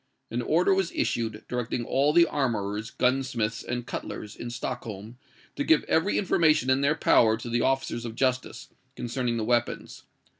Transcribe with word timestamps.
An 0.31 0.41
order 0.41 0.73
was 0.73 0.91
issued, 0.93 1.43
directing 1.47 1.85
all 1.85 2.11
the 2.11 2.25
armourers, 2.25 2.89
gunsmiths, 2.89 3.63
and 3.63 3.85
cutlers, 3.85 4.35
in 4.35 4.49
Stockholm, 4.49 5.19
to 5.55 5.63
give 5.63 5.83
every 5.83 6.17
information 6.17 6.71
in 6.71 6.81
their 6.81 6.95
power 6.95 7.37
to 7.37 7.49
the 7.51 7.61
officers 7.61 8.03
of 8.03 8.15
justice, 8.15 8.69
concerning 8.95 9.37
the 9.37 9.45
weapons. 9.45 10.05